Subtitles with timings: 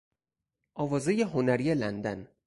[0.73, 2.27] آوازهی هنری لندن